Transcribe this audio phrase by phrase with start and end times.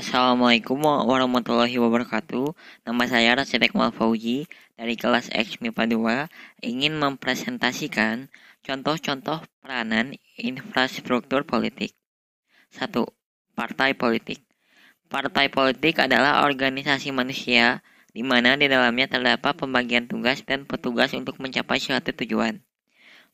[0.00, 2.56] Assalamualaikum warahmatullahi wabarakatuh.
[2.88, 8.32] Nama saya Rasidek Malfauji dari kelas X MIPA 2 ingin mempresentasikan
[8.64, 11.92] contoh-contoh peranan infrastruktur politik.
[12.72, 12.96] 1.
[13.52, 14.40] Partai politik.
[15.12, 17.84] Partai politik adalah organisasi manusia
[18.16, 22.64] di mana di dalamnya terdapat pembagian tugas dan petugas untuk mencapai suatu tujuan.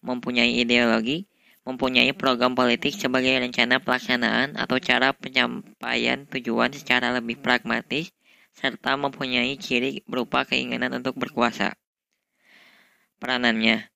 [0.00, 1.28] Mempunyai ideologi,
[1.64, 8.12] mempunyai program politik sebagai rencana pelaksanaan atau cara penyampaian tujuan secara lebih pragmatis,
[8.52, 11.74] serta mempunyai ciri berupa keinginan untuk berkuasa.
[13.18, 13.88] Peranannya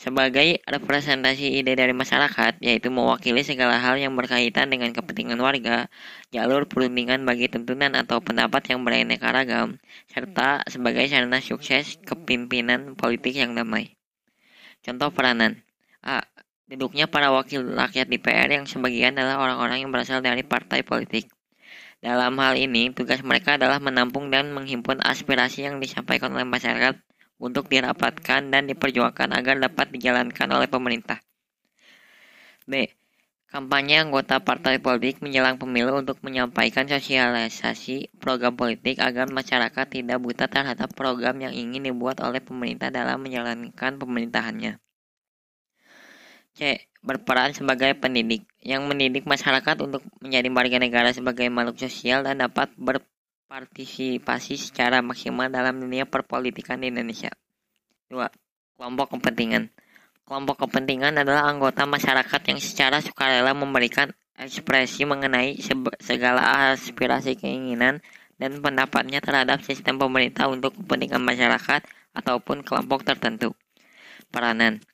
[0.00, 5.92] sebagai representasi ide dari masyarakat, yaitu mewakili segala hal yang berkaitan dengan kepentingan warga,
[6.32, 9.76] jalur perundingan bagi tuntunan atau pendapat yang beraneka ragam,
[10.08, 14.00] serta sebagai sarana sukses kepimpinan politik yang damai.
[14.80, 15.60] Contoh peranan
[16.00, 16.24] A.
[16.70, 21.26] Duduknya para wakil rakyat di PR yang sebagian adalah orang-orang yang berasal dari partai politik.
[21.98, 26.94] Dalam hal ini, tugas mereka adalah menampung dan menghimpun aspirasi yang disampaikan oleh masyarakat
[27.42, 31.18] untuk dirapatkan dan diperjuangkan agar dapat dijalankan oleh pemerintah.
[32.70, 32.86] B.
[33.50, 40.46] Kampanye anggota partai politik menjelang pemilu untuk menyampaikan sosialisasi program politik agar masyarakat tidak buta
[40.46, 44.78] terhadap program yang ingin dibuat oleh pemerintah dalam menjalankan pemerintahannya.
[46.60, 46.84] C.
[47.00, 52.68] Berperan sebagai pendidik yang mendidik masyarakat untuk menjadi warga negara sebagai makhluk sosial dan dapat
[52.76, 57.32] berpartisipasi secara maksimal dalam dunia perpolitikan di Indonesia.
[58.12, 58.76] 2.
[58.76, 59.72] Kelompok kepentingan
[60.28, 65.56] Kelompok kepentingan adalah anggota masyarakat yang secara sukarela memberikan ekspresi mengenai
[66.04, 68.04] segala aspirasi keinginan
[68.36, 71.80] dan pendapatnya terhadap sistem pemerintah untuk kepentingan masyarakat
[72.12, 73.56] ataupun kelompok tertentu.
[74.28, 74.84] Peranan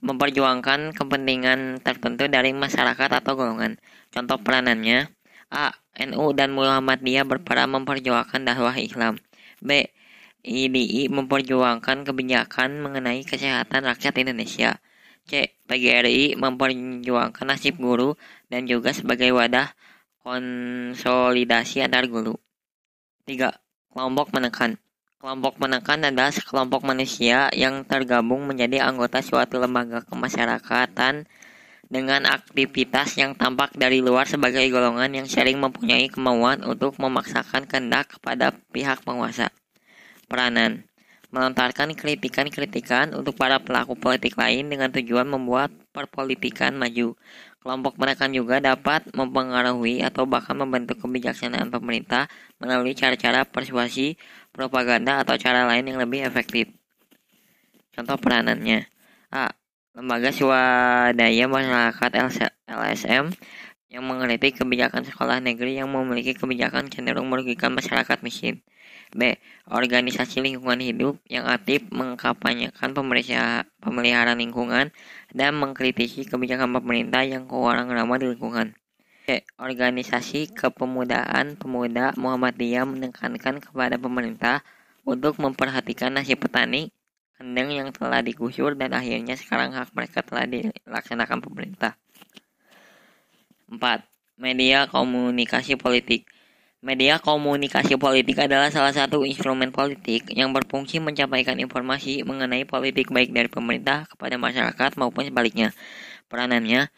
[0.00, 3.76] memperjuangkan kepentingan tertentu dari masyarakat atau golongan.
[4.12, 5.12] Contoh peranannya,
[5.52, 5.76] A.
[6.00, 9.20] NU dan Muhammadiyah berperan memperjuangkan dakwah Islam.
[9.60, 9.92] B.
[10.40, 14.80] IDI memperjuangkan kebijakan mengenai kesehatan rakyat Indonesia.
[15.28, 15.52] C.
[15.68, 18.16] PGRI memperjuangkan nasib guru
[18.48, 19.76] dan juga sebagai wadah
[20.24, 22.40] konsolidasi antar guru.
[23.28, 23.52] 3.
[23.92, 24.80] Kelompok menekan
[25.20, 31.28] Kelompok menekan adalah sekelompok manusia yang tergabung menjadi anggota suatu lembaga kemasyarakatan
[31.92, 38.16] dengan aktivitas yang tampak dari luar sebagai golongan yang sering mempunyai kemauan untuk memaksakan kehendak
[38.16, 39.52] kepada pihak penguasa.
[40.24, 40.88] Peranan
[41.30, 47.14] melontarkan kritikan-kritikan untuk para pelaku politik lain dengan tujuan membuat perpolitikan maju.
[47.60, 52.24] Kelompok menekan juga dapat mempengaruhi atau bahkan membentuk kebijaksanaan pemerintah
[52.56, 54.16] melalui cara-cara persuasi,
[54.50, 56.70] propaganda, atau cara lain yang lebih efektif.
[57.94, 58.86] Contoh peranannya.
[59.30, 59.50] A.
[59.90, 62.10] Lembaga swadaya masyarakat
[62.70, 63.34] LSM
[63.90, 68.62] yang mengkritik kebijakan sekolah negeri yang memiliki kebijakan cenderung merugikan masyarakat miskin.
[69.10, 69.34] B.
[69.66, 74.94] Organisasi lingkungan hidup yang aktif mengkampanyekan pemeliharaan lingkungan
[75.34, 78.78] dan mengkritisi kebijakan pemerintah yang kurang ramah di lingkungan.
[79.60, 84.66] Organisasi kepemudaan pemuda Muhammadiyah menekankan kepada pemerintah
[85.06, 86.90] untuk memperhatikan nasib petani
[87.40, 91.96] kendeng yang telah digusur dan akhirnya sekarang hak mereka telah dilaksanakan pemerintah.
[93.70, 93.78] 4.
[94.36, 96.28] Media komunikasi politik
[96.80, 103.36] Media komunikasi politik adalah salah satu instrumen politik yang berfungsi mencapaikan informasi mengenai politik baik
[103.36, 105.76] dari pemerintah kepada masyarakat maupun sebaliknya.
[106.32, 106.88] Peranannya.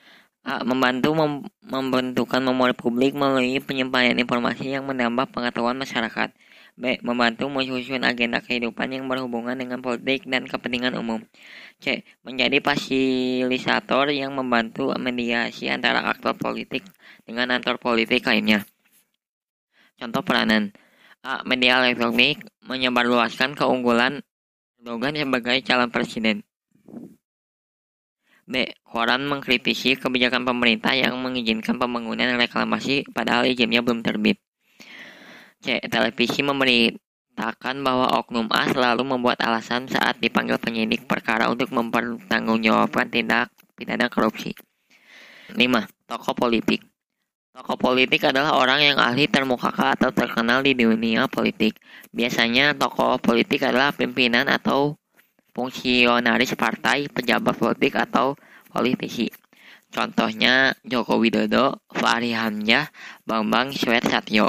[0.42, 1.32] Membantu mem
[1.62, 6.34] membentukkan memori publik melalui penyampaian informasi yang menambah pengetahuan masyarakat.
[6.72, 6.98] B.
[7.04, 11.22] Membantu menyusun agenda kehidupan yang berhubungan dengan politik dan kepentingan umum.
[11.78, 12.02] C.
[12.26, 16.82] Menjadi fasilitator yang membantu mediasi antara aktor politik
[17.22, 18.66] dengan aktor politik lainnya.
[20.00, 20.74] Contoh peranan
[21.22, 21.46] A.
[21.46, 24.26] Media elektronik menyebarluaskan keunggulan
[24.82, 26.42] Erdogan sebagai calon presiden.
[28.52, 28.68] B.
[28.84, 34.36] Koran mengkritisi kebijakan pemerintah yang mengizinkan pembangunan reklamasi padahal izinnya belum terbit.
[35.64, 35.80] C.
[35.88, 43.48] Televisi memberitakan bahwa Oknum A selalu membuat alasan saat dipanggil penyidik perkara untuk mempertanggungjawabkan tindak
[43.72, 44.52] pidana korupsi.
[45.56, 45.56] 5.
[46.08, 46.92] Tokoh politik
[47.52, 51.76] Tokoh politik adalah orang yang ahli termuka atau terkenal di dunia politik.
[52.08, 54.96] Biasanya tokoh politik adalah pimpinan atau
[55.52, 58.36] fungsionaris partai, pejabat politik, atau
[58.72, 59.28] politisi.
[59.92, 62.88] Contohnya Joko Widodo, Fahri Hamzah,
[63.28, 64.48] Bambang Satyo.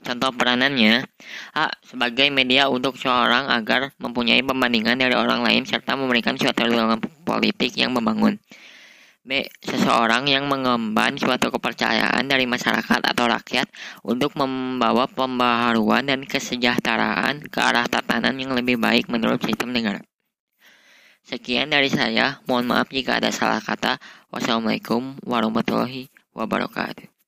[0.00, 1.04] Contoh peranannya,
[1.52, 1.68] A.
[1.84, 7.76] Sebagai media untuk seorang agar mempunyai pembandingan dari orang lain serta memberikan suatu ruangan politik
[7.76, 8.40] yang membangun.
[9.20, 9.44] B.
[9.60, 13.68] Seseorang yang mengemban suatu kepercayaan dari masyarakat atau rakyat
[14.00, 20.00] untuk membawa pembaharuan dan kesejahteraan ke arah tatanan yang lebih baik menurut sistem negara.
[21.20, 22.40] Sekian dari saya.
[22.48, 24.00] Mohon maaf jika ada salah kata.
[24.32, 27.19] Wassalamualaikum warahmatullahi wabarakatuh.